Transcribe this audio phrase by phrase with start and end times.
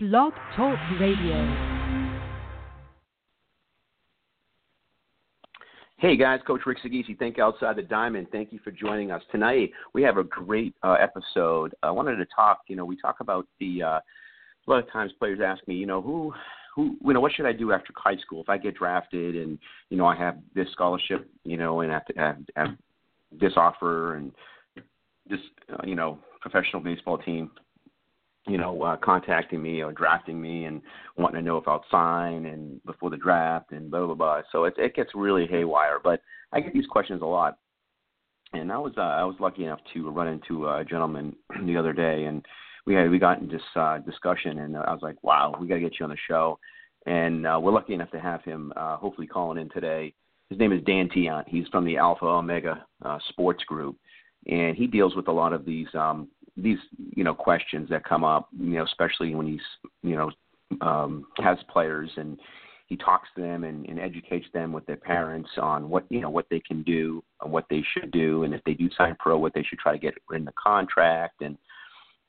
[0.00, 1.34] Blog Talk Radio.
[5.96, 8.28] Hey guys, Coach Rick Sagisi, Think Outside the Diamond.
[8.30, 9.72] Thank you for joining us tonight.
[9.94, 11.74] We have a great uh, episode.
[11.82, 12.60] I wanted to talk.
[12.68, 13.82] You know, we talk about the.
[13.82, 14.00] Uh, a
[14.68, 16.32] lot of times, players ask me, you know, who,
[16.76, 19.58] who, you know, what should I do after high school if I get drafted and
[19.90, 22.68] you know I have this scholarship, you know, and have to have, have
[23.32, 24.30] this offer and
[25.28, 25.40] this,
[25.72, 27.50] uh, you know, professional baseball team
[28.46, 30.80] you know, uh, contacting me or drafting me and
[31.16, 34.42] wanting to know if I'll sign and before the draft and blah blah blah.
[34.52, 35.98] So it it gets really haywire.
[36.02, 37.58] But I get these questions a lot,
[38.52, 41.92] and I was uh, I was lucky enough to run into a gentleman the other
[41.92, 42.44] day, and
[42.86, 45.74] we had we got into this uh, discussion, and I was like, wow, we got
[45.74, 46.58] to get you on the show,
[47.06, 50.14] and uh, we're lucky enough to have him uh, hopefully calling in today.
[50.48, 51.44] His name is Dan Tiant.
[51.46, 53.96] He's from the Alpha Omega uh, Sports Group,
[54.46, 56.28] and he deals with a lot of these um,
[56.62, 56.78] these
[57.14, 60.30] you know questions that come up, you know, especially when he's you know
[60.80, 62.38] um, has players and
[62.86, 66.30] he talks to them and, and educates them with their parents on what you know
[66.30, 69.38] what they can do and what they should do, and if they do sign pro,
[69.38, 71.56] what they should try to get in the contract, and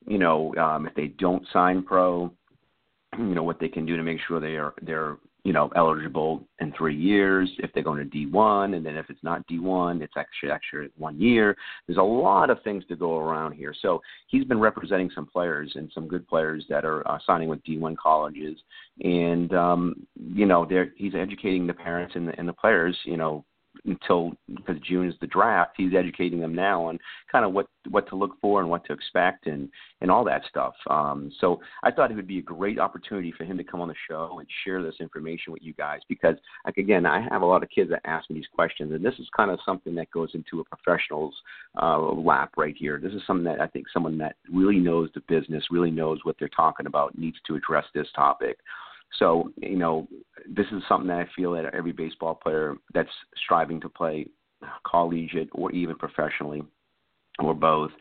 [0.06, 2.32] you know um, if they don't sign pro,
[3.18, 6.44] you know what they can do to make sure they are they're you know, eligible
[6.60, 10.14] in three years if they're going to D1, and then if it's not D1, it's
[10.18, 11.56] actually actually one year.
[11.88, 13.74] There's a lot of things to go around here.
[13.82, 17.64] So he's been representing some players and some good players that are uh, signing with
[17.64, 18.58] D1 colleges,
[19.02, 23.18] and um, you know, they're, he's educating the parents and the, and the players, you
[23.18, 23.46] know,
[23.86, 25.72] until because June is the draft.
[25.78, 27.00] He's educating them now on
[27.32, 29.70] kind of what what to look for and what to expect and
[30.02, 30.74] and all that stuff.
[30.90, 33.88] Um, so I thought it would be a great opportunity for him to come on
[33.88, 36.36] the show and share this information with you guys because
[36.66, 39.16] like again I have a lot of kids that ask me these questions and this
[39.20, 41.36] is kind of something that goes into a professional's
[41.82, 43.00] uh, lap right here.
[43.02, 46.36] This is something that I think someone that really knows the business, really knows what
[46.40, 48.58] they're talking about, needs to address this topic.
[49.18, 50.08] So, you know,
[50.48, 53.10] this is something that I feel that every baseball player that's
[53.44, 54.28] striving to play
[54.90, 56.62] collegiate or even professionally
[57.40, 57.92] or both,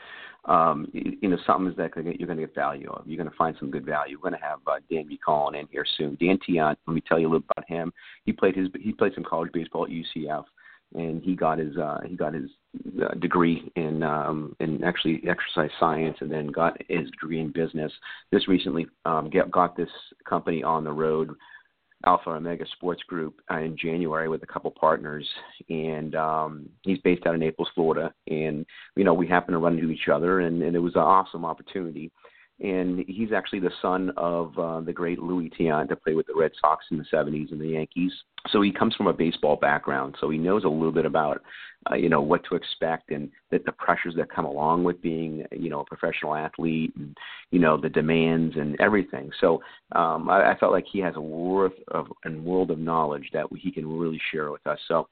[0.44, 3.06] um, you know, something that you're going to get value of.
[3.06, 4.16] You're going to find some good value.
[4.16, 6.16] We're going to have uh, Dan be calling in here soon.
[6.20, 7.92] Dan Tiant, let me tell you a little about him.
[8.24, 10.44] He played his he played some college baseball at UCF
[10.94, 12.50] and he got his uh, he got his
[13.02, 17.92] uh, degree in um, in actually exercise science, and then got his degree in business.
[18.32, 19.90] Just recently um, get, got this
[20.28, 21.30] company on the road,
[22.06, 25.28] Alpha Omega Sports Group, uh, in January with a couple partners,
[25.68, 28.12] and um, he's based out of Naples, Florida.
[28.28, 28.64] And
[28.96, 31.44] you know we happened to run into each other, and, and it was an awesome
[31.44, 32.10] opportunity
[32.60, 36.34] and he's actually the son of uh, the great Louis Tiant that played with the
[36.34, 38.12] Red Sox in the 70s and the Yankees.
[38.50, 41.42] So he comes from a baseball background, so he knows a little bit about,
[41.90, 45.44] uh, you know, what to expect and that the pressures that come along with being,
[45.52, 47.16] you know, a professional athlete and,
[47.50, 49.30] you know, the demands and everything.
[49.40, 53.28] So um, I, I felt like he has a worth of and world of knowledge
[53.32, 54.78] that he can really share with us.
[54.88, 55.08] So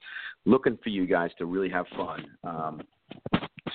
[0.46, 2.26] looking for you guys to really have fun.
[2.42, 2.82] Um,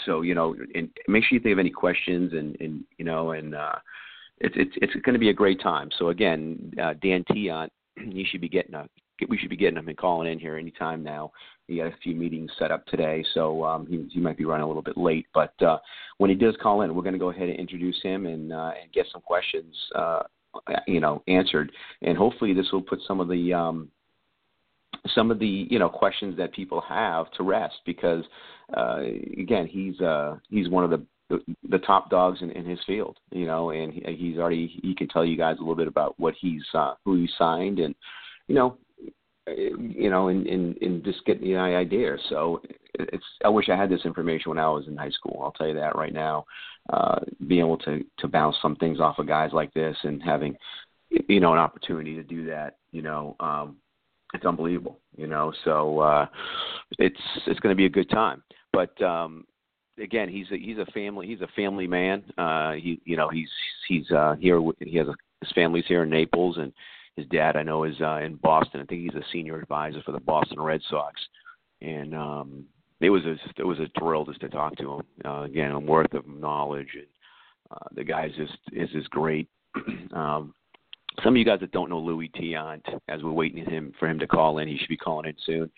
[0.06, 3.32] so you know, and make sure you think of any questions, and and you know,
[3.32, 3.76] and uh,
[4.40, 5.90] it's it's it's going to be a great time.
[5.98, 8.88] So again, uh, Dan Tiant, you should be getting a
[9.30, 11.32] we should be getting him and calling in here anytime now.
[11.68, 14.64] He got a few meetings set up today, so um, he, he might be running
[14.64, 15.28] a little bit late.
[15.34, 15.78] But uh,
[16.18, 18.72] when he does call in, we're going to go ahead and introduce him and uh,
[18.82, 20.24] and get some questions, uh,
[20.88, 21.72] you know, answered.
[22.02, 23.90] And hopefully, this will put some of the um,
[25.16, 28.24] some of the you know questions that people have to rest because
[28.76, 29.00] uh,
[29.38, 31.06] again he's uh, he's one of the
[31.70, 35.08] the, top dogs in, in his field, you know, and he, he's already he can
[35.08, 37.96] tell you guys a little bit about what he's uh, who he signed and
[38.48, 38.78] you know
[39.48, 42.16] you know and and, and just getting the idea.
[42.30, 42.62] So
[42.96, 45.42] it's I wish I had this information when I was in high school.
[45.44, 46.46] I'll tell you that right now.
[46.92, 50.56] Uh, being able to to bounce some things off of guys like this and having
[51.10, 53.78] you know an opportunity to do that, you know, um,
[54.34, 55.54] it's unbelievable, you know.
[55.64, 56.28] So uh,
[57.00, 58.44] it's it's going to be a good time.
[58.74, 59.46] But um,
[60.00, 62.24] again, he's a, he's a family he's a family man.
[62.38, 63.50] Uh, he you know he's
[63.88, 64.62] he's uh, here.
[64.80, 66.72] He has a, his family's here in Naples, and
[67.16, 68.82] his dad I know is uh, in Boston.
[68.82, 71.20] I think he's a senior advisor for the Boston Red Sox,
[71.82, 72.66] and um,
[73.00, 75.02] it was a, it was a thrill just to talk to him.
[75.26, 77.08] Uh, again, a worth of knowledge, and
[77.72, 79.48] uh, the guy is just is just great.
[80.14, 80.54] um,
[81.24, 84.20] some of you guys that don't know Luis Tiant, as we're waiting him for him
[84.20, 85.72] to call in, he should be calling in soon.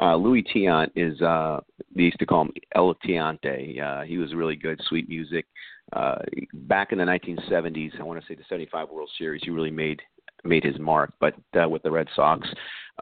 [0.00, 1.60] Uh, Luis Tiant is uh,
[1.94, 3.80] they used to call him El Tiante.
[3.80, 5.46] Uh, he was really good, sweet music.
[5.92, 6.16] Uh,
[6.52, 10.00] back in the 1970s, I want to say the 75 World Series, he really made
[10.44, 12.48] made his mark, but uh, with the Red Sox.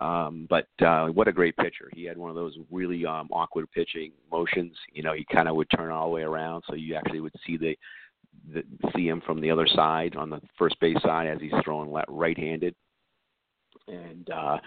[0.00, 1.91] Um, but uh, what a great pitcher!
[1.93, 4.76] He had one of those really um, awkward pitching motions.
[4.93, 7.34] You know, he kind of would turn all the way around, so you actually would
[7.46, 7.76] see the
[8.52, 8.62] the,
[8.94, 12.75] see him from the other side on the first base side as he's throwing right-handed,
[13.86, 14.58] and uh,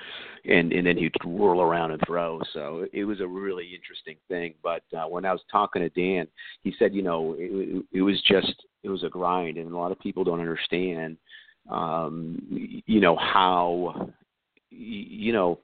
[0.46, 2.40] and and then he'd whirl around and throw.
[2.54, 4.54] So it was a really interesting thing.
[4.64, 6.28] But uh, when I was talking to Dan,
[6.62, 8.54] he said, you know, it, it was just
[8.84, 11.18] it was a grind, and a lot of people don't understand,
[11.70, 14.10] um, you know, how,
[14.70, 15.60] you know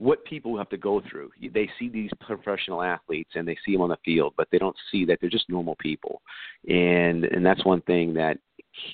[0.00, 1.30] what people have to go through.
[1.52, 4.76] They see these professional athletes and they see them on the field, but they don't
[4.90, 6.22] see that they're just normal people.
[6.66, 8.38] And and that's one thing that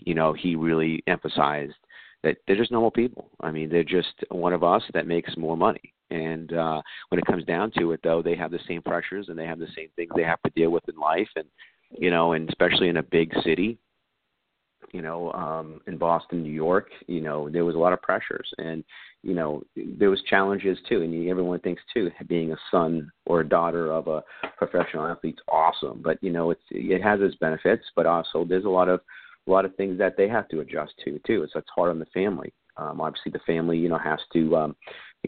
[0.00, 1.76] you know he really emphasized
[2.24, 3.30] that they're just normal people.
[3.40, 5.94] I mean, they're just one of us that makes more money.
[6.10, 9.38] And uh when it comes down to it though, they have the same pressures and
[9.38, 11.46] they have the same things they have to deal with in life and
[11.92, 13.78] you know, and especially in a big city,
[14.92, 18.48] you know, um, in Boston, New York, you know, there was a lot of pressures,
[18.58, 18.84] and
[19.22, 21.02] you know, there was challenges too.
[21.02, 24.22] And everyone thinks too, being a son or a daughter of a
[24.56, 28.68] professional athlete's awesome, but you know, it's it has its benefits, but also there's a
[28.68, 29.00] lot of
[29.46, 31.42] a lot of things that they have to adjust to too.
[31.42, 32.52] It's it's hard on the family.
[32.76, 34.76] Um, obviously, the family, you know, has to um,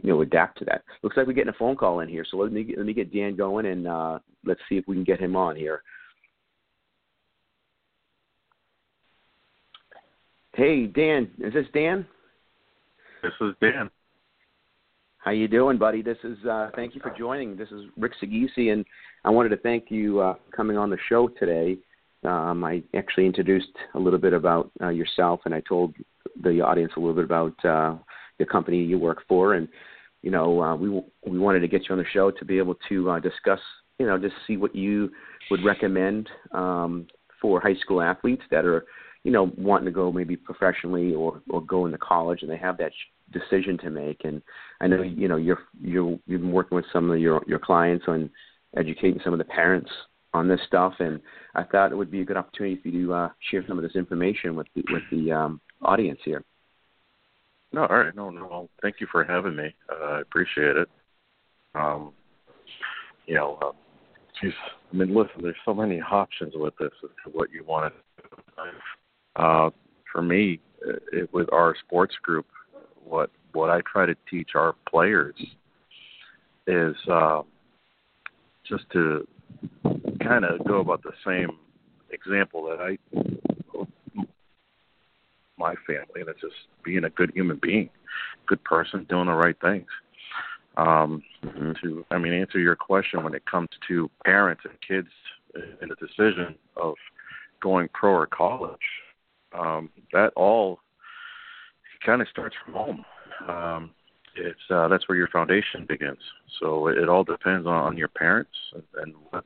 [0.02, 0.82] you know adapt to that.
[1.02, 3.12] Looks like we're getting a phone call in here, so let me let me get
[3.12, 5.82] Dan going, and uh, let's see if we can get him on here.
[10.58, 12.04] Hey, Dan, is this Dan?
[13.22, 13.88] This is Dan.
[15.18, 16.02] How you doing, buddy?
[16.02, 17.56] This is uh, thank you for joining.
[17.56, 18.84] This is Rick Sagisi, and
[19.24, 21.76] I wanted to thank you uh, coming on the show today.
[22.24, 25.94] Um, I actually introduced a little bit about uh, yourself, and I told
[26.42, 27.94] the audience a little bit about uh,
[28.40, 29.68] the company you work for, and
[30.22, 30.88] you know uh, we
[31.24, 33.60] we wanted to get you on the show to be able to uh, discuss,
[34.00, 35.08] you know, just see what you
[35.52, 37.06] would recommend um,
[37.40, 38.86] for high school athletes that are
[39.24, 42.78] you know wanting to go maybe professionally or or go into college and they have
[42.78, 42.92] that
[43.32, 44.42] decision to make and
[44.80, 48.04] I know you know you're you you've been working with some of your your clients
[48.08, 48.30] on
[48.76, 49.90] educating some of the parents
[50.34, 51.20] on this stuff and
[51.54, 53.82] I thought it would be a good opportunity for you to uh, share some of
[53.82, 56.44] this information with the with the um, audience here.
[57.72, 58.68] No, all right, no, no.
[58.80, 59.74] Thank you for having me.
[59.90, 60.88] Uh, I appreciate it.
[61.74, 62.12] Um,
[63.26, 63.72] you know, uh,
[64.40, 64.52] geez,
[64.92, 68.22] I mean, listen, there's so many options with this as to what you want to
[68.22, 68.42] do.
[69.38, 69.70] Uh,
[70.12, 70.60] for me,
[71.12, 72.46] it, with our sports group,
[73.04, 75.34] what what I try to teach our players
[76.66, 77.42] is uh,
[78.68, 79.26] just to
[80.22, 81.56] kind of go about the same
[82.10, 82.98] example that I
[85.56, 86.54] my family, and it's just
[86.84, 87.90] being a good human being,
[88.46, 89.86] good person, doing the right things.
[90.76, 91.72] Um, mm-hmm.
[91.82, 95.08] To, I mean, answer your question when it comes to parents and kids
[95.82, 96.94] in the decision of
[97.60, 98.78] going pro or college
[99.52, 100.80] um, that all
[102.04, 103.04] kind of starts from home.
[103.48, 103.90] Um,
[104.36, 106.18] it's uh, that's where your foundation begins.
[106.60, 109.44] So it, it all depends on, on your parents and, and what,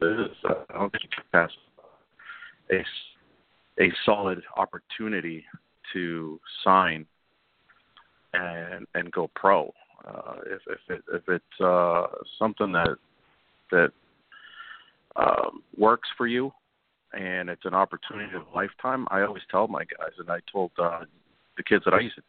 [0.00, 0.36] it is.
[0.48, 1.50] Uh, I don't think you can pass
[2.72, 2.84] a
[3.82, 5.44] a solid opportunity
[5.92, 7.06] to sign
[8.34, 9.72] and and go pro.
[10.06, 12.06] Uh, if if it if it's uh,
[12.38, 12.96] something that
[13.70, 13.92] that
[15.16, 16.52] um, works for you
[17.16, 19.06] and it's an opportunity of a lifetime.
[19.10, 21.00] I always tell my guys, and I told uh,
[21.56, 22.22] the kids that I used to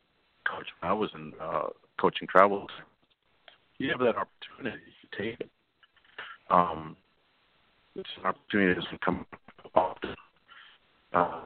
[0.50, 1.68] coach when I was in uh,
[2.00, 2.68] coaching travel,
[3.78, 5.50] you have that opportunity, you take it.
[6.50, 6.96] Um,
[7.96, 9.26] it's an opportunity that doesn't come
[9.76, 10.16] often.
[11.14, 11.44] Uh,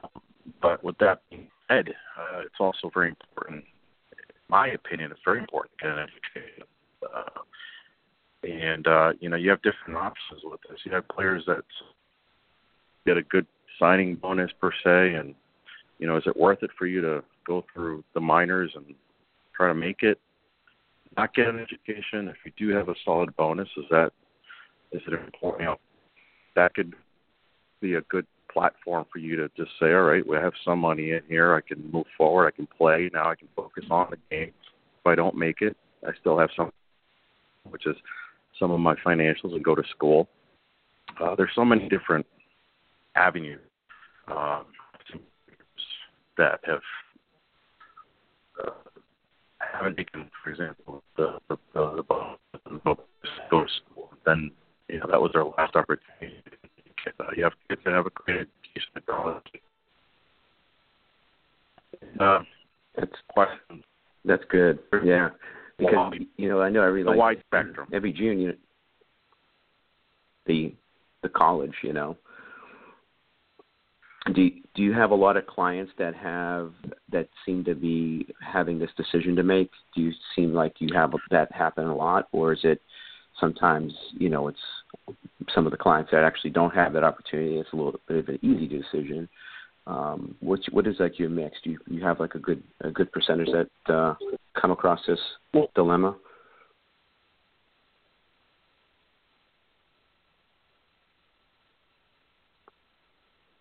[0.60, 3.64] but with that being said, uh, it's also very important.
[4.12, 6.64] In my opinion, it's very important to get an education.
[7.02, 7.40] Uh,
[8.44, 10.78] and uh, you know, you have different options with this.
[10.84, 11.64] You have players that
[13.06, 13.46] get a good
[13.78, 15.34] signing bonus per se, and
[15.98, 18.84] you know, is it worth it for you to go through the minors and
[19.54, 20.18] try to make it?
[21.16, 22.28] Not get an education.
[22.28, 24.12] If you do have a solid bonus, is that
[24.92, 25.60] is it important?
[25.60, 25.76] You know,
[26.56, 26.94] that could
[27.80, 31.12] be a good platform for you to just say, all right, we have some money
[31.12, 31.54] in here.
[31.54, 32.46] I can move forward.
[32.46, 33.10] I can play.
[33.12, 34.52] Now I can focus on the game.
[35.00, 36.70] If I don't make it, I still have some,
[37.68, 37.96] which is
[38.58, 40.28] some of my financials and go to school.
[41.20, 42.26] Uh, there's so many different
[43.14, 43.58] avenue
[44.28, 44.66] um,
[46.38, 46.80] that have
[48.64, 48.70] uh,
[49.58, 52.36] haven't taken, for example, the the the, the,
[52.70, 52.94] the go
[53.50, 54.10] to school.
[54.24, 54.50] Then
[54.88, 56.42] you know that was their last opportunity.
[57.18, 59.44] Uh, you have that have a great education at college.
[62.20, 62.40] Uh,
[62.96, 63.82] that's question.
[64.24, 64.78] That's good.
[65.04, 65.30] Yeah,
[65.78, 67.88] because you know I know every the like, wide spectrum.
[67.92, 68.54] Every June, you know,
[70.46, 70.74] the
[71.22, 72.16] the college, you know,
[74.74, 76.72] do you have a lot of clients that have
[77.10, 79.70] that seem to be having this decision to make?
[79.94, 82.80] Do you seem like you have that happen a lot, or is it
[83.38, 84.58] sometimes you know it's
[85.54, 88.28] some of the clients that actually don't have that opportunity, it's a little bit of
[88.28, 89.28] an easy decision.
[89.86, 91.56] Um, what's what is like your mix?
[91.64, 94.14] Do you, you have like a good a good percentage that uh,
[94.58, 95.18] come across this
[95.74, 96.16] dilemma?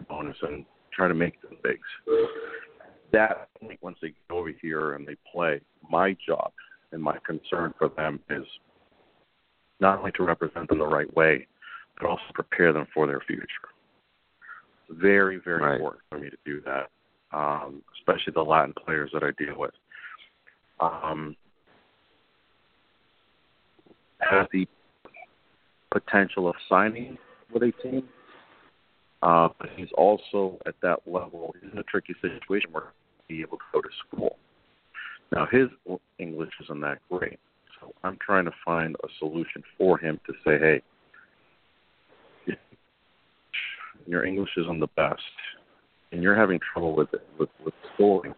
[0.08, 0.38] bonus
[0.94, 1.80] try to make them bigs.
[3.12, 3.50] That
[3.82, 6.52] once they get over here and they play, my job
[6.92, 8.46] and my concern for them is
[9.80, 11.48] not only to represent them the right way,
[12.00, 13.46] but also prepare them for their future.
[14.90, 15.76] It's very, very right.
[15.76, 16.90] important for me to do that,
[17.38, 19.72] um, especially the Latin players that I deal with.
[20.80, 21.36] Um,
[24.20, 24.68] has the
[25.92, 27.18] potential of signing
[27.54, 28.04] with a team,
[29.22, 32.86] uh, but he's also at that level in a tricky situation where
[33.28, 34.38] he'll be able to go to school.
[35.32, 35.70] Now his
[36.20, 37.40] English isn't that great,
[37.80, 40.82] so I'm trying to find a solution for him to say, hey,
[44.08, 45.22] your English isn't the best,
[46.12, 48.34] and you're having trouble with it with with schooling.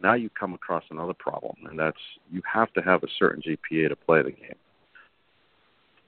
[0.00, 1.96] Now you come across another problem, and that's
[2.30, 4.54] you have to have a certain GPA to play the game.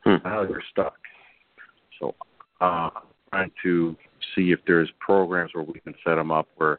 [0.04, 0.16] Hmm.
[0.24, 0.96] Now you're stuck.
[1.98, 2.14] So,
[2.60, 2.90] uh,
[3.30, 3.96] trying to
[4.34, 6.78] see if there's programs where we can set him up where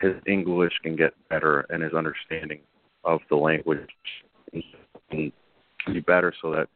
[0.00, 2.60] his English can get better and his understanding
[3.04, 3.88] of the language
[5.10, 5.32] can
[5.92, 6.68] be better so that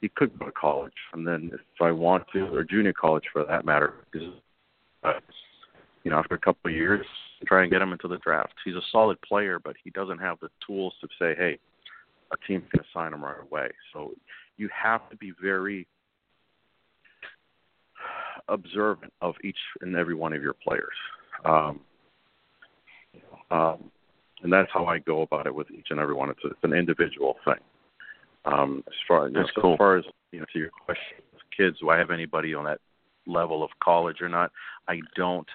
[0.00, 0.92] he could go to college.
[1.12, 4.28] And then if I want to, or junior college for that matter, because,
[5.02, 5.12] uh,
[6.02, 7.06] you know, after a couple of years,
[7.46, 8.54] try and get him into the draft.
[8.64, 11.58] He's a solid player, but he doesn't have the tools to say, hey,
[12.32, 13.68] a team's going to sign him right away.
[13.92, 14.12] So
[14.56, 15.86] you have to be very
[18.48, 20.94] observant of each and every one of your players.
[21.44, 21.80] Um,
[23.50, 23.90] um,
[24.42, 26.30] and that's how I go about it with each and every one.
[26.30, 27.60] It's, a, it's an individual thing.
[28.44, 29.72] Um, as far you know, cool.
[29.72, 31.18] as far as you know, to your question,
[31.56, 32.80] kids, do I have anybody on that
[33.26, 34.50] level of college or not?
[34.88, 35.48] I don't,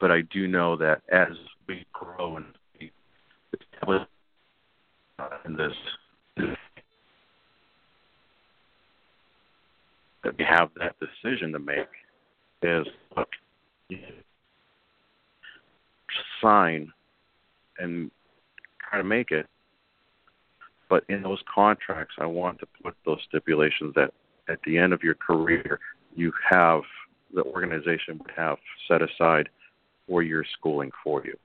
[0.00, 1.36] but I do know that as
[1.66, 2.46] we grow and
[2.78, 2.92] we
[3.52, 4.02] establish
[5.46, 5.72] in this,
[10.22, 11.88] that we have that decision to make
[12.64, 13.28] is look,
[16.42, 16.92] sign
[17.78, 18.10] and
[18.88, 19.46] try to make it.
[20.88, 24.12] But in those contracts, I want to put those stipulations that
[24.48, 25.78] at the end of your career,
[26.14, 26.82] you have
[27.34, 29.48] the organization would have set aside
[30.06, 31.36] for your schooling for you,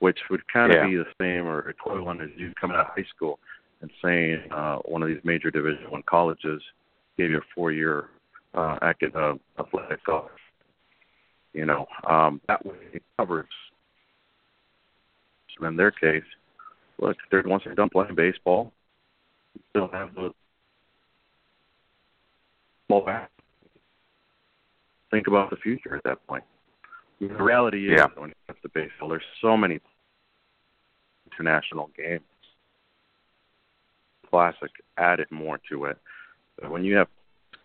[0.00, 0.86] which would kind of Yeah.
[0.86, 3.38] be the same or equivalent as you coming out of high school
[3.80, 6.62] and saying uh, one of these major Division One colleges
[7.16, 8.10] gave you a four-year
[8.54, 10.36] uh, acad- uh, athletic scholarship.
[11.52, 13.48] You know, um, that way it covers.
[15.58, 16.22] So in their case,
[16.98, 18.72] look, they're once they're done playing baseball,
[19.70, 20.32] still have the
[22.88, 23.30] ball back.
[25.10, 26.44] Think about the future at that point.
[27.20, 28.06] The reality is, Yeah.
[28.16, 29.80] when it comes to baseball, there's so many
[31.26, 32.22] international games.
[34.28, 35.98] Classic added more to it.
[36.56, 37.08] But when you have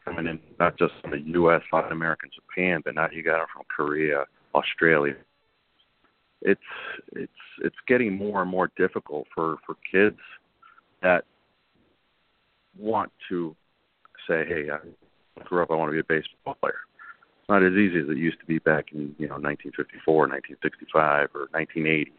[0.06, 3.38] coming in not just from the U.S., Latin America, and Japan, but now you got
[3.40, 5.16] them from Korea, Australia.
[6.42, 6.62] It's
[7.14, 7.32] it's
[7.64, 10.20] it's getting more and more difficult for for kids
[11.02, 11.26] that
[12.78, 13.56] want to
[14.28, 15.72] say, "Hey, I grew up.
[15.72, 16.80] I want to be a baseball player."
[17.42, 21.30] It's not as easy as it used to be back in you know 1954, 1965,
[21.34, 22.12] or 1980.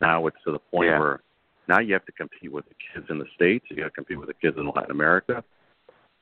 [0.00, 0.98] Now it's to the point Yeah.
[0.98, 1.20] where
[1.68, 3.64] now you have to compete with the kids in the states.
[3.70, 5.42] You got to compete with the kids in Latin America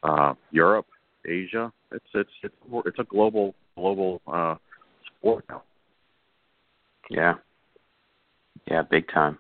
[0.03, 0.87] uh, Europe,
[1.27, 1.73] Asia.
[1.91, 2.55] It's it's it's
[2.87, 4.57] it's a global global uh,
[5.19, 5.63] sport now.
[7.11, 7.35] Yeah.
[8.69, 9.39] Yeah, big time.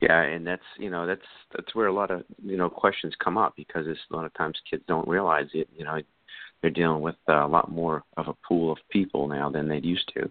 [0.00, 1.20] Yeah, and that's you know that's
[1.54, 4.34] that's where a lot of you know questions come up because it's a lot of
[4.34, 5.68] times kids don't realize it.
[5.76, 6.00] You know,
[6.60, 9.78] they're dealing with uh, a lot more of a pool of people now than they
[9.78, 10.30] used to,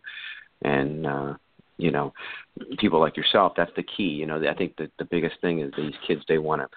[0.63, 1.34] and uh,
[1.78, 2.13] you know,
[2.80, 3.54] people like yourself.
[3.56, 4.04] That's the key.
[4.04, 6.68] You know, I think that the biggest thing is these kids they want to,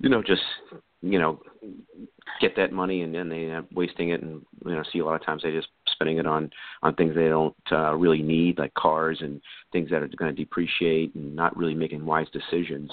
[0.00, 0.42] you know, just
[1.04, 1.40] you know,
[2.40, 4.22] get that money and then they end up wasting it.
[4.22, 6.50] And you know see a lot of times they just spending it on
[6.82, 9.40] on things they don't uh, really need like cars and
[9.72, 12.90] things that are going to depreciate and not really making wise decisions.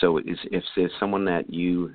[0.00, 1.92] So is if there's someone that you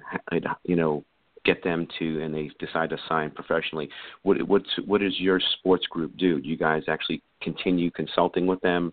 [0.63, 1.03] you know
[1.45, 3.89] get them to and they decide to sign professionally
[4.23, 8.59] what what's what does your sports group do do you guys actually continue consulting with
[8.61, 8.91] them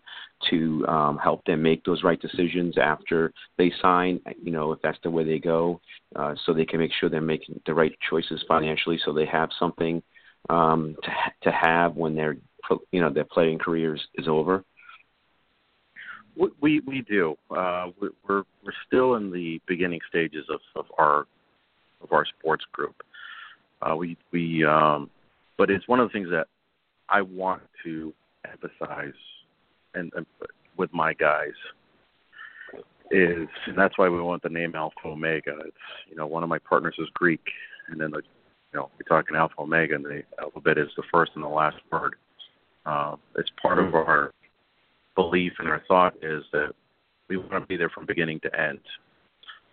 [0.51, 4.99] to um, help them make those right decisions after they sign you know if that's
[5.03, 5.81] the way they go
[6.15, 9.49] uh, so they can make sure they're making the right choices financially so they have
[9.59, 10.03] something
[10.51, 11.11] um, to
[11.43, 12.37] to have when their
[12.93, 14.65] you know their playing careers is is over
[16.37, 17.37] We we, do.
[17.51, 21.27] Uh, we- we're we're still in the beginning stages of, of our
[22.07, 23.03] of our sports group.
[23.83, 25.11] Uh, we we um,
[25.59, 26.47] but it's one of the things that
[27.09, 28.13] I want to
[28.51, 29.15] emphasize
[29.95, 30.27] and, and
[30.77, 31.55] with my guys
[33.11, 35.57] is and that's why we want the name Alpha Omega.
[35.65, 35.77] It's
[36.09, 37.45] you know one of my partners is Greek,
[37.89, 38.23] and then the
[38.73, 41.77] you know we're talking Alpha Omega, and the alphabet is the first and the last
[41.93, 42.17] word.
[42.85, 44.33] Uh, it's part of our
[45.17, 46.73] belief and our thought is that
[47.29, 48.79] we want to be there from beginning to end.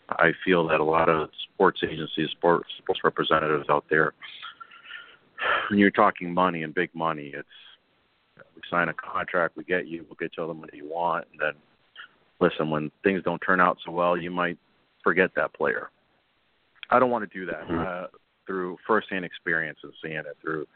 [0.10, 4.14] I feel that a lot of sports agencies, sports sports representatives out there,
[5.70, 7.48] when you're talking money and big money, it's
[8.56, 11.26] we sign a contract, we get you, we'll get you all the money you want,
[11.32, 11.54] and then
[12.40, 14.58] listen, when things don't turn out so well, you might
[15.04, 15.90] forget that player.
[16.90, 17.86] I don't want to do that Mhm.
[17.86, 18.08] uh,
[18.46, 20.68] through firsthand experience and seeing it through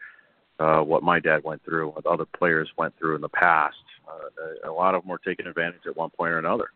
[0.60, 3.78] uh, what my dad went through, what other players went through in the past.
[4.08, 6.72] Uh, a lot of them were taken advantage at one point or another,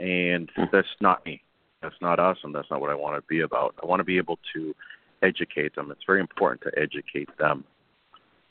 [0.00, 0.70] and Mhm.
[0.72, 1.42] that's not me.
[1.82, 3.74] That's not us, and that's not what I want to be about.
[3.82, 4.74] I want to be able to
[5.22, 5.90] educate them.
[5.90, 7.64] It's very important to educate them.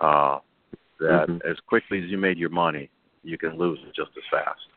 [0.01, 0.39] Uh,
[0.99, 1.43] that Mhm.
[1.45, 2.89] as quickly as you made your money,
[3.23, 4.67] you can lose it just as fast.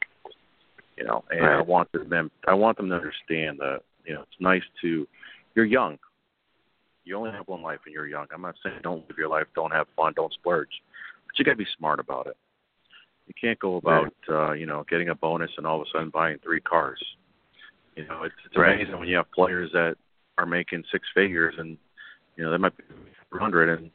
[0.96, 2.30] You know, and I want them.
[2.46, 5.08] I want them to understand that you know it's nice to.
[5.54, 5.98] You're young.
[7.04, 8.28] You only have one life, and you're young.
[8.32, 10.82] I'm not saying don't live your life, don't have fun, don't splurge,
[11.26, 12.36] but you got to be smart about it.
[13.26, 16.10] You can't go about uh, you know getting a bonus and all of a sudden
[16.10, 17.02] buying three cars.
[17.96, 19.96] You know, it's, it's amazing when you have players that
[20.38, 21.76] are making six figures and
[22.36, 22.84] you know they might be
[23.30, 23.90] 400 and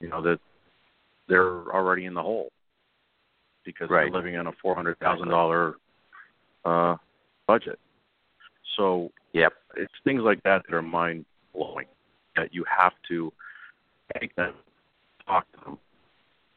[0.00, 0.38] you know that
[1.28, 2.50] they're already in the hole
[3.64, 4.04] because Right.
[4.04, 5.74] they're living on a four hundred thousand dollar
[6.64, 6.96] uh
[7.46, 7.78] budget.
[8.76, 9.52] So Yep.
[9.76, 11.86] it's things like that that are mind blowing
[12.36, 13.32] that you have to
[14.20, 14.54] make them
[15.26, 15.78] talk to them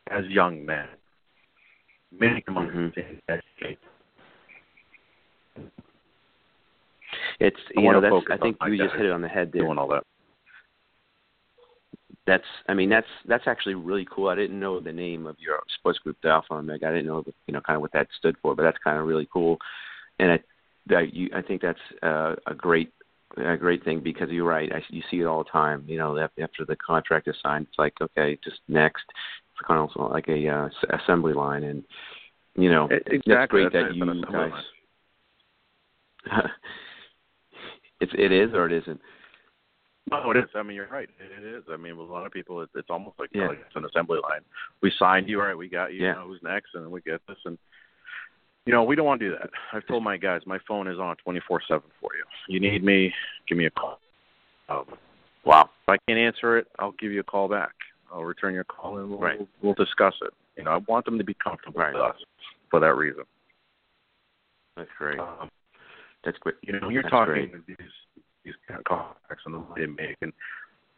[0.10, 0.88] as young men.
[2.12, 2.68] Make them Mhm.
[2.76, 3.80] understand educate.
[7.40, 9.64] It's you know that's I think you just hit it on the head there.
[9.64, 10.04] doing all that.
[12.26, 14.30] That's I mean that's that's actually really cool.
[14.30, 16.88] I didn't know the name of your sports group, the Alpha Omega.
[16.88, 19.06] I didn't know you know kind of what that stood for, but that's kind of
[19.06, 19.58] really cool.
[20.20, 20.40] And I
[20.88, 22.92] that you I think that's uh, a great
[23.38, 24.72] a great thing because you're right.
[24.72, 25.84] I, you see it all the time.
[25.88, 29.04] You know, after the contract is signed, it's like okay, just next.
[29.10, 31.84] It's kind of like a uh, assembly line, and
[32.56, 34.64] you know E- that's great That's that it, you guys.
[38.04, 39.00] it's it is or it isn't.
[40.12, 40.50] No, it is.
[40.54, 41.10] I mean, you're right.
[41.20, 41.64] It, is.
[41.72, 43.48] I mean, with a lot of people, it, it's almost like, Yeah.
[43.48, 44.42] like it's an assembly line.
[44.82, 45.58] We signed you, all right?
[45.58, 46.02] We got you.
[46.02, 46.10] Yeah.
[46.10, 46.76] You know, who's next?
[46.76, 47.58] And then we get this, and
[48.66, 49.50] you know, we don't want to do that.
[49.72, 52.24] I've told my guys, my phone is on 24/7 for you.
[52.48, 53.14] You need me,
[53.48, 54.00] give me a call.
[54.70, 54.86] Um,
[55.46, 55.70] Wow.
[55.88, 57.74] if I can't answer it, I'll give you a call back.
[58.12, 59.48] I'll return your call, and we'll Right.
[59.62, 60.34] we'll discuss it.
[60.58, 61.94] You know, I want them to be comfortable Right.
[61.94, 62.24] with us
[62.70, 63.24] for that reason.
[64.78, 65.20] That's great.
[65.20, 65.50] Um,
[66.24, 66.56] That's great.
[66.62, 67.68] you know, you're That's talking great.
[67.68, 67.78] these
[68.44, 70.34] these kind of contacts and the money they make, and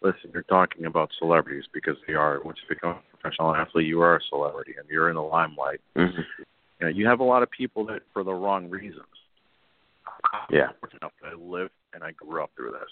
[0.01, 2.41] listen, you're talking about celebrities because they are.
[2.43, 5.79] Once you become a professional athlete, you are a celebrity, and you're in the limelight.
[5.95, 6.07] hmm
[6.79, 9.05] You know, you have a lot of people that, for the wrong reasons.
[10.51, 10.67] Yeah.
[10.69, 12.89] I'm fortunate enough that I lived and I grew up through this,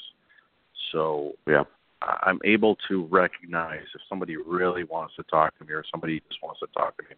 [0.91, 1.63] so Yeah.
[2.02, 6.41] I'm able to recognize if somebody really wants to talk to me or somebody just
[6.43, 7.15] wants to talk to me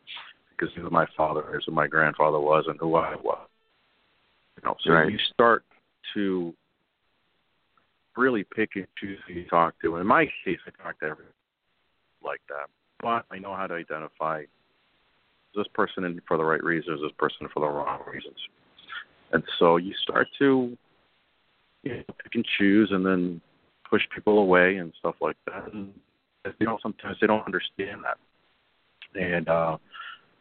[0.52, 3.48] because who my father is and my grandfather was and who I was.
[4.84, 5.12] So Right.
[5.12, 5.64] you start
[6.14, 6.54] to
[8.18, 9.98] really pick and choose who you talk to.
[9.98, 11.34] In my case, I talk to everyone
[12.24, 14.48] like that, but I know how to identify is
[15.56, 18.38] this person in for the right reasons, is this person for the wrong reasons,
[19.32, 20.78] and so you start to
[21.84, 23.42] you know, pick and choose, and then
[23.90, 25.72] push people away and stuff like that.
[25.72, 25.94] And
[26.60, 28.18] you know, sometimes they don't understand that,
[29.20, 29.78] and uh,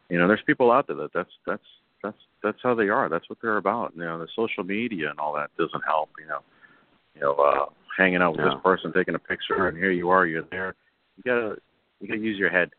[0.09, 1.63] you know, there's people out there that that's that's
[2.03, 3.09] that's that's how they are.
[3.09, 3.93] That's what they're about.
[3.97, 6.11] You know, the social media and all that doesn't help.
[6.21, 6.41] You know,
[7.15, 8.51] you know, uh, hanging out with No.
[8.51, 10.75] this person, taking a picture, and here you are, you're there.
[11.17, 11.57] You gotta
[12.01, 12.71] you gotta use your head.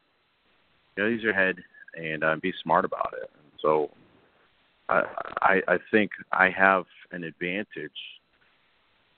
[0.95, 1.57] You gotta use your head
[1.95, 3.29] and uh, be smart about it.
[3.33, 3.89] And so,
[4.87, 5.03] I
[5.41, 7.91] I I think I have an advantage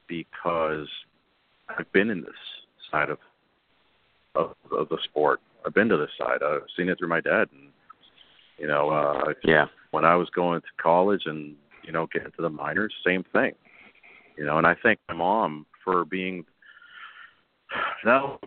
[0.08, 0.88] because
[1.70, 2.42] I've been in this
[2.90, 3.20] side of
[4.36, 5.42] of, of the sport.
[5.66, 6.42] I've been to this side.
[6.44, 7.72] I've seen it through my dad, and
[8.58, 9.66] you know, uh, Yeah.
[9.98, 13.54] When I was going to college and you know getting to the minors, same thing.
[14.38, 16.46] You know, and I thank my mom for being
[18.06, 18.38] no,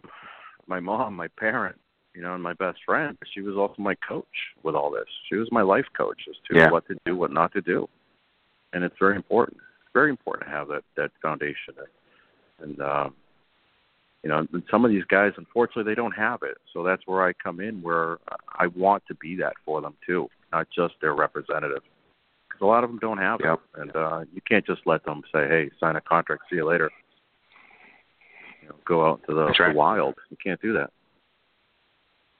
[0.68, 1.74] my mom, my parent,
[2.14, 3.18] you know, and my best friend.
[3.34, 4.24] She was also my coach
[4.62, 5.08] with all this.
[5.28, 6.70] She was my life coach as to Yeah.
[6.70, 7.88] what to do, what not to do,
[8.72, 9.56] and it's very important.
[9.56, 11.74] It's very important to have that that foundation.
[12.60, 13.16] And um,
[14.22, 16.58] you know, and some of these guys, unfortunately, they don't have it.
[16.72, 18.18] So that's where I come in, where
[18.56, 21.82] I want to be that for them too, not just their representative.
[22.48, 23.60] Because a lot of them don't have Yep.
[23.74, 26.66] it, and uh, you can't just let them say, "Hey, sign a contract, see you
[26.66, 26.90] later."
[28.62, 29.72] You know, go out to the, right.
[29.72, 30.14] the wild.
[30.30, 30.90] You can't do that.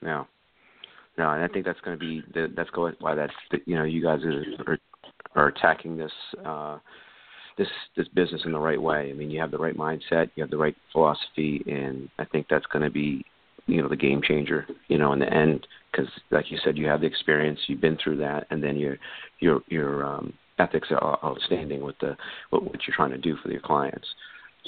[0.03, 0.27] No,
[1.18, 3.77] no, and I think that's going to be the, that's going why that's the, you
[3.77, 4.79] know you guys are, are
[5.37, 6.12] are attacking this
[6.44, 6.79] uh,
[7.59, 9.11] this this business in the right way.
[9.11, 12.46] I mean, you have the right mindset, you have the right philosophy, and I think
[12.49, 13.25] that's going to be
[13.70, 14.66] you know the game changer.
[14.88, 17.98] You know, in the end, because like you said, you have the experience, you've been
[18.02, 18.96] through that, and then your
[19.40, 22.16] your your um, ethics are outstanding with the
[22.50, 24.06] what, what you're trying to do for your clients.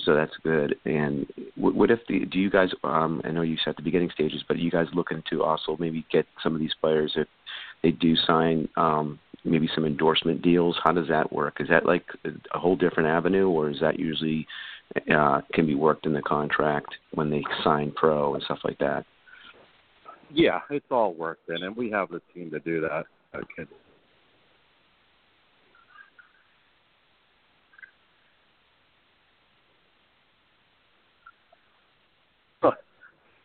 [0.04, 0.74] So that's good.
[0.84, 2.70] And what if the do you guys?
[2.82, 5.76] Um, I know you said the beginning stages, but are you guys looking to also
[5.78, 7.28] maybe get some of these players if
[7.82, 10.78] they do sign um, maybe some endorsement deals?
[10.82, 11.60] How does that work?
[11.60, 14.46] Is that like a whole different avenue, or is that usually
[15.14, 19.05] uh, can be worked in the contract when they sign pro and stuff like that?
[20.33, 23.05] Yeah, it's all worked in, and we have the team to do that.
[23.35, 23.68] Okay.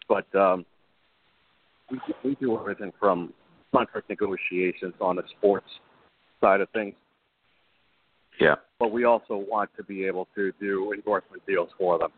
[0.08, 0.66] but um,
[1.92, 3.34] we we do everything from
[3.74, 5.68] contract negotiations on the sports
[6.42, 6.96] side of things.
[8.40, 8.56] Yeah.
[8.80, 12.12] But we also want to be able to do endorsement deals for them,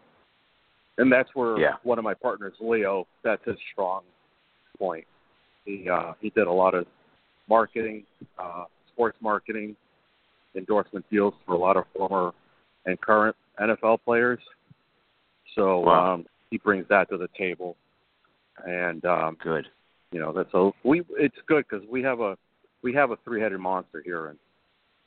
[0.98, 1.76] and that's where yeah.
[1.84, 4.02] one of my partners, Leo, that's his strong
[4.78, 5.06] point.
[5.65, 6.86] He uh, he did a lot of
[7.48, 8.04] marketing,
[8.38, 9.76] uh, sports marketing,
[10.56, 12.32] endorsement deals for a lot of former
[12.86, 14.39] and current NFL players.
[15.56, 16.13] So wow.
[16.13, 17.76] um, he brings that to the table,
[18.65, 19.65] and um, good.
[20.12, 22.38] You know that's so we it's good because we have a
[22.82, 24.39] we have a three-headed monster here, and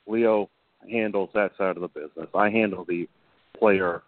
[0.06, 0.48] Leo
[0.90, 2.28] handles that side of the business.
[2.34, 3.08] I handle the
[3.58, 4.02] player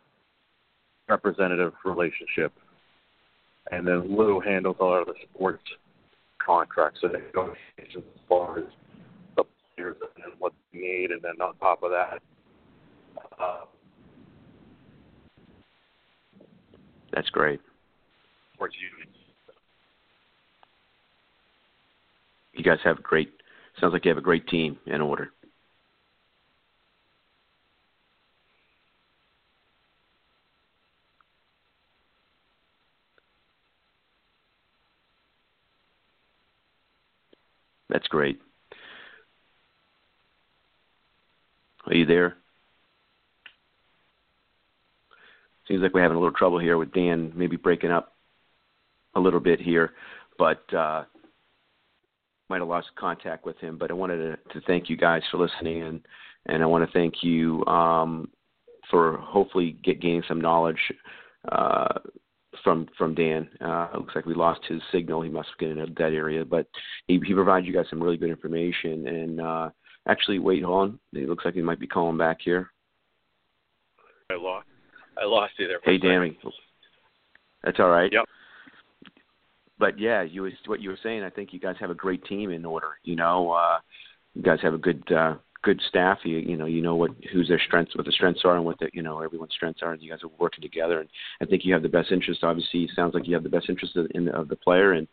[1.08, 2.52] representative relationship,
[3.70, 5.62] and then Lou handles a lot of the sports
[6.44, 8.64] contracts and negotiations as far as
[9.36, 9.44] the
[9.76, 12.20] players and what they need, and then on top of that.
[13.38, 13.64] Uh,
[17.12, 17.60] That's great.
[18.54, 19.16] Sports unions.
[22.52, 23.30] You guys have a great.
[23.80, 25.30] Sounds like you have a great team in order.
[37.94, 38.40] That's great.
[41.86, 42.34] Are you there?
[45.68, 48.14] Seems like we're having a little trouble here with Dan, maybe breaking up
[49.14, 49.92] a little bit here,
[50.38, 51.04] but uh,
[52.48, 53.78] might have lost contact with him.
[53.78, 56.00] But I wanted to, to thank you guys for listening, and
[56.46, 58.28] and I want to thank you um,
[58.90, 60.80] for hopefully get gaining some knowledge
[61.52, 62.00] uh,
[62.64, 63.48] from from Dan.
[63.60, 65.22] Uh, it looks like we lost his signal.
[65.22, 66.66] He must have been in a dead area, but
[67.06, 69.06] he, he provided you guys some really good information.
[69.06, 69.70] And uh,
[70.08, 70.98] actually, wait, hold on.
[71.12, 72.70] It looks like he might be calling back here.
[74.30, 74.66] I lost.
[75.16, 75.78] I lost you there.
[75.84, 76.36] hey, Danny.
[77.62, 78.12] That's all right.
[78.12, 78.24] Yep.
[79.78, 81.22] But yeah, you was what you were saying.
[81.22, 82.98] I think you guys have a great team in order.
[83.04, 83.78] You know, uh,
[84.34, 86.18] you guys have a good uh, good staff.
[86.24, 88.78] You you know you know what who's their strengths, what the strengths are, and what
[88.78, 91.00] the you know everyone's strengths are, and you guys are working together.
[91.00, 91.08] And
[91.40, 92.44] I think you have the best interest.
[92.44, 95.08] Obviously, sounds like you have the best interest of, in of the player, and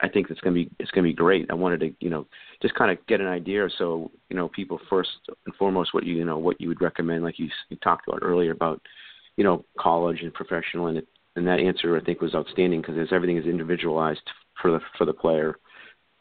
[0.00, 1.46] I think it's gonna be it's gonna be great.
[1.50, 2.26] I wanted to you know
[2.62, 5.10] just kind of get an idea, so you know people first
[5.46, 8.20] and foremost what you you know what you would recommend, like you, you talked about
[8.22, 8.80] earlier about
[9.36, 13.12] you know college and professional, and it, and that answer I think was outstanding because
[13.12, 14.28] everything is individualized
[14.60, 15.58] for the for the player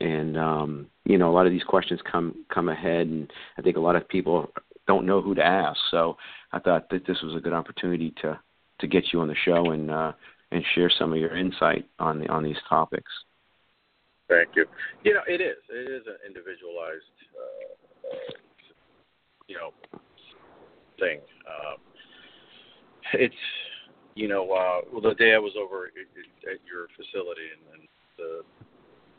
[0.03, 3.77] and um, you know a lot of these questions come come ahead, and I think
[3.77, 4.51] a lot of people
[4.85, 5.79] don't know who to ask.
[5.89, 6.17] So
[6.51, 8.39] I thought that this was a good opportunity to
[8.79, 10.11] to get you on the show and uh,
[10.51, 13.11] and share some of your insight on the on these topics.
[14.27, 14.65] Thank you.
[15.03, 17.03] You know, it is it is an individualized
[17.39, 18.13] uh,
[19.47, 19.71] you know
[20.99, 21.19] thing.
[21.47, 21.77] Um,
[23.13, 23.35] it's
[24.15, 27.87] you know, uh, well, the day I was over at your facility and, and
[28.17, 28.41] the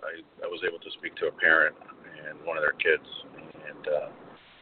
[0.05, 1.75] I, I was able to speak to a parent
[2.29, 4.09] and one of their kids, and uh,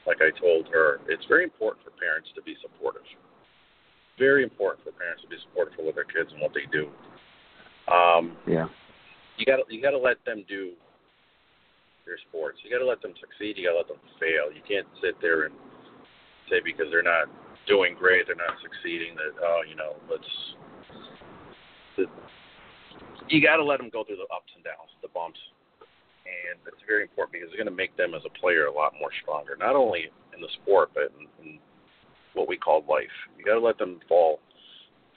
[0.07, 3.07] like I told her, it's very important for parents to be supportive.
[4.19, 6.91] Very important for parents to be supportive for their kids and what they do.
[7.91, 8.67] Um, yeah.
[9.39, 10.77] You got to you got to let them do
[12.07, 12.59] their sports.
[12.63, 13.57] You got to let them succeed.
[13.57, 14.53] You got to let them fail.
[14.53, 15.55] You can't sit there and
[16.51, 17.27] say because they're not
[17.67, 19.15] doing great, they're not succeeding.
[19.17, 20.29] That oh, you know, let's
[23.33, 25.41] you got to let them go through the ups and downs, the bumps,
[26.27, 28.93] and it's very important because it's going to make them as a player a lot
[29.01, 31.59] more stronger, not only in the sport but in, in
[32.35, 33.13] what we call life.
[33.39, 34.41] You got to let them fall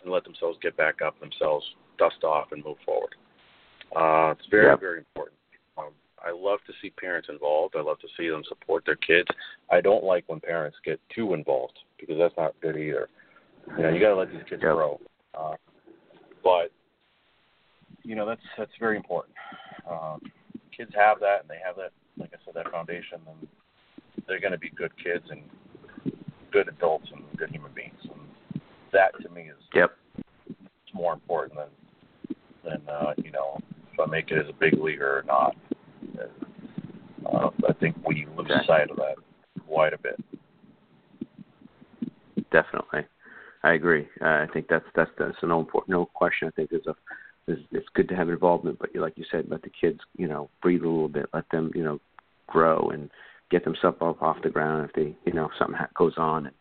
[0.04, 1.66] and let themselves get back up themselves,
[1.98, 3.16] dust off, and move forward.
[3.96, 4.76] Uh, it's very yeah.
[4.76, 5.38] very important.
[5.78, 5.92] Um,
[6.24, 7.76] I love to see parents involved.
[7.78, 9.28] I love to see them support their kids.
[9.72, 13.10] I don't like when parents get too involved because that's not good either.
[13.78, 14.74] You know, you got to let these kids yeah.
[14.74, 15.00] grow.
[15.34, 15.56] Uh,
[16.44, 16.72] but
[18.06, 19.36] you know that's that's very important.
[19.90, 20.22] Um,
[20.76, 23.48] kids have that, and they have that, like I said, that foundation, and
[24.28, 25.42] they're going to be good kids and
[26.52, 28.00] good adults and good human beings.
[28.04, 28.62] And
[28.94, 29.92] that to me is yep.
[30.48, 33.60] It's more important than than uh, you know
[33.92, 35.56] if I make it as a big leaguer or not.
[37.26, 38.68] Uh, I think we lose okay.
[38.68, 39.16] sight of that
[39.68, 40.24] quite a bit.
[42.52, 43.02] Definitely,
[43.64, 44.08] I agree.
[44.22, 46.48] Uh, I think that's that's that's no important, no question.
[46.48, 46.96] I think there's a
[47.48, 50.50] there's, it's good to have involvement, but like you said, let the kids you know
[50.62, 52.00] breathe a little bit, let them you know
[52.48, 53.10] grow and
[53.52, 56.48] get themselves up off the ground if they you know something goes on.
[56.48, 56.56] And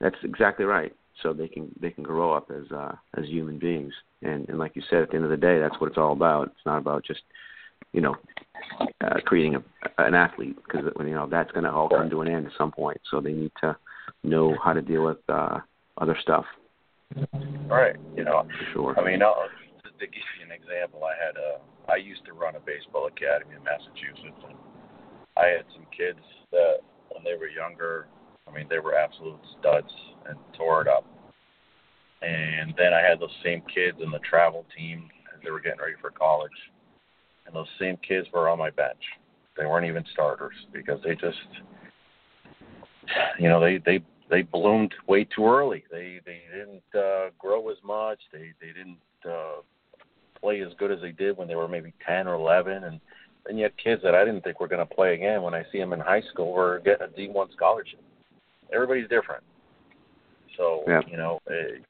[0.00, 0.94] that's exactly right.
[1.22, 3.92] So they can they can grow up as uh, as human beings.
[4.22, 6.12] And and like you said, at the end of the day, that's what it's all
[6.12, 6.48] about.
[6.48, 7.22] It's not about just
[7.92, 8.16] you know
[9.02, 9.62] uh, creating a,
[9.98, 12.72] an athlete because you know that's going to all come to an end at some
[12.72, 13.00] point.
[13.10, 13.76] So they need to
[14.22, 15.58] know how to deal with uh,
[15.98, 16.44] other stuff.
[17.66, 17.96] Right.
[18.16, 18.48] You know.
[18.72, 18.98] Sure.
[18.98, 19.46] I mean, I'll,
[19.98, 23.54] to give you an example, I had a I used to run a baseball academy
[23.56, 24.56] in Massachusetts, and
[25.36, 26.80] I had some kids that
[27.10, 28.06] when they were younger,
[28.48, 29.92] I mean, they were absolute studs
[30.28, 31.04] and tore it up.
[32.22, 35.80] And then I had those same kids in the travel team as they were getting
[35.80, 36.56] ready for college,
[37.46, 39.02] and those same kids were on my bench.
[39.56, 41.36] They weren't even starters because they just,
[43.38, 45.84] you know, they they they bloomed way too early.
[45.90, 48.20] They they didn't uh, grow as much.
[48.32, 49.60] They they didn't uh,
[50.44, 53.00] play as good as they did when they were maybe ten or eleven, and
[53.46, 55.42] then you had kids that I didn't think were going to play again.
[55.42, 58.00] When I see them in high school, were getting a D1 scholarship.
[58.72, 59.42] Everybody's different.
[60.56, 61.00] So yeah.
[61.10, 61.82] you know, it,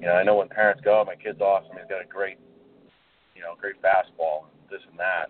[0.00, 1.76] you know, I know when parents go, oh, my kid's awesome.
[1.76, 2.38] He's got a great,
[3.34, 5.26] you know, great fastball, this and that.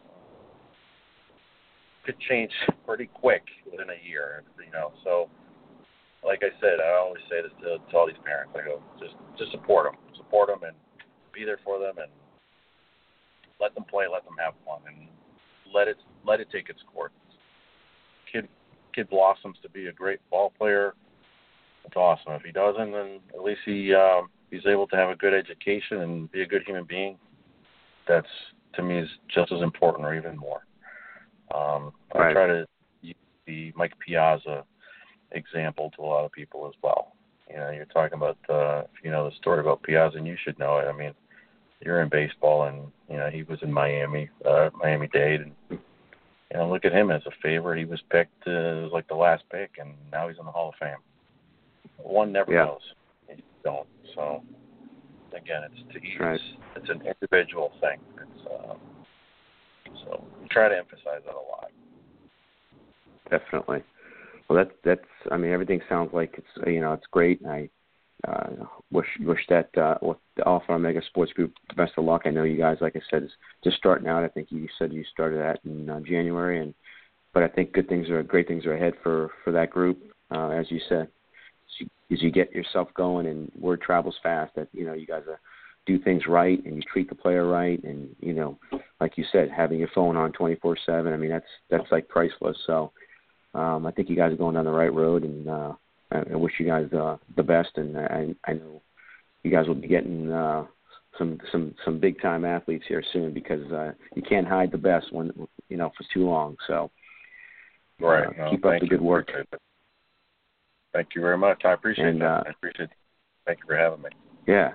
[2.05, 2.51] Could change
[2.85, 4.93] pretty quick within a year, you know.
[5.05, 5.31] So,
[6.23, 8.53] like I said, I always say this to, to all these parents.
[8.55, 10.77] I go, just just support them, support them, and
[11.33, 12.11] be there for them, and
[13.61, 15.09] let them play, let them have fun, and
[15.73, 17.13] let it let it take its course.
[18.31, 18.49] Kid
[18.95, 20.95] kid blossoms to be a great ball player.
[21.85, 22.33] It's awesome.
[22.33, 26.01] If he doesn't, then at least he um, he's able to have a good education
[26.01, 27.19] and be a good human being.
[28.09, 28.27] That's
[28.75, 30.67] to me is just as important, or even more.
[31.55, 32.31] Um, right.
[32.31, 32.67] I try to
[33.03, 33.15] use
[33.47, 34.65] the Mike Piazza
[35.33, 37.13] example to a lot of people as well.
[37.51, 40.37] You know, you're talking about uh, if you know the story about Piazza, and you
[40.43, 40.87] should know it.
[40.87, 41.13] I mean,
[41.85, 45.79] you're in baseball, and you know he was in Miami, uh, Miami Dade, and you
[46.55, 47.79] know look at him as a favorite.
[47.79, 50.75] He was picked uh, like the last pick, and now he's in the Hall of
[50.81, 50.99] Fame.
[51.99, 52.65] One never yeah.
[52.65, 52.81] knows.
[53.29, 53.87] You don't.
[54.15, 54.43] So
[55.37, 56.19] again, it's to each.
[56.21, 56.41] Right.
[56.77, 57.99] It's an individual thing.
[58.17, 58.79] It's um,
[60.05, 61.71] so we try to emphasize that a lot.
[63.31, 63.83] Definitely.
[64.49, 65.09] Well, that that's.
[65.31, 67.41] I mean, everything sounds like it's you know it's great.
[67.41, 67.69] And I
[68.27, 72.23] uh, wish wish that uh, with the Alpha Omega Sports Group the best of luck.
[72.25, 73.31] I know you guys, like I said, is
[73.63, 74.25] just starting out.
[74.25, 76.75] I think you said you started that in uh, January, and
[77.33, 79.99] but I think good things are great things are ahead for for that group.
[80.31, 84.55] Uh, as you said, as you, as you get yourself going and word travels fast,
[84.55, 85.41] that you know you guys are
[85.87, 88.59] do things right and you treat the player right, and you know,
[89.01, 91.13] like you said, having your phone on twenty four seven.
[91.13, 92.57] I mean, that's that's like priceless.
[92.67, 92.93] So.
[93.57, 95.75] Um, I think you guys are going down the right road, and uh,
[96.15, 98.83] I wish you guys uh, the best, and I, I know
[99.43, 100.65] you guys will be getting uh,
[101.19, 105.13] some some some big time athletes here soon because uh, you can't hide the best
[105.13, 105.33] when
[105.69, 106.57] you know for too long.
[106.67, 106.91] So
[108.01, 109.31] right, uh, no, keep up the good work.
[110.93, 111.63] Thank you very much.
[111.65, 112.27] I appreciate and, that.
[112.27, 112.85] Uh, I appreciate.
[112.85, 112.97] It.
[113.47, 114.11] Thank you for having me.
[114.47, 114.73] Yeah.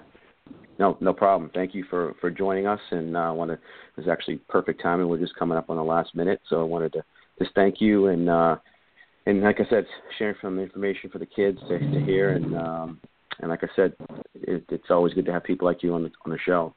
[0.78, 1.52] No, no problem.
[1.54, 3.54] Thank you for for joining us, and uh, I want to.
[3.56, 3.62] It
[3.98, 5.08] was actually perfect timing.
[5.08, 7.04] We're just coming up on the last minute, so I wanted to
[7.40, 8.30] just thank you and.
[8.30, 8.56] uh
[9.30, 9.86] and like I said,
[10.18, 13.00] sharing some information for the kids to, to hear, and um,
[13.40, 13.94] and like I said,
[14.34, 16.74] it, it's always good to have people like you on the on the show.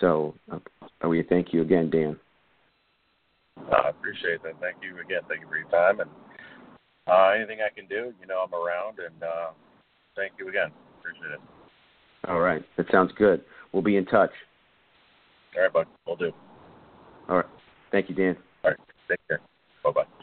[0.00, 2.18] So, uh, we thank you again, Dan.
[3.58, 4.60] Uh, I appreciate that.
[4.60, 5.20] Thank you again.
[5.28, 6.10] Thank you for your time, and
[7.06, 8.98] uh, anything I can do, you know, I'm around.
[8.98, 9.50] And uh,
[10.14, 10.70] thank you again.
[11.00, 11.40] Appreciate it.
[12.28, 13.42] All right, that sounds good.
[13.72, 14.32] We'll be in touch.
[15.56, 15.86] All right, bud.
[16.06, 16.30] We'll do.
[17.28, 17.46] All right.
[17.90, 18.36] Thank you, Dan.
[18.64, 18.80] All right.
[19.08, 19.40] Take care.
[19.82, 20.21] Bye bye.